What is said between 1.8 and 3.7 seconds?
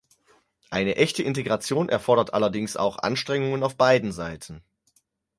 erfordert allerdings auch Anstrengungen